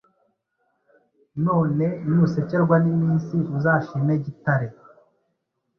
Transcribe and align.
None 1.45 1.83
nusekerwa 2.15 2.75
n' 2.83 2.89
iminsi 2.93 3.37
uzashime 3.57 4.13
gitare 4.25 4.67